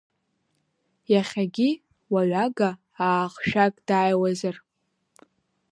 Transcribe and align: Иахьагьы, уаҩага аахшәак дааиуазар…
Иахьагьы, 1.13 1.69
уаҩага 2.13 2.69
аахшәак 3.07 3.75
дааиуазар… 3.87 4.55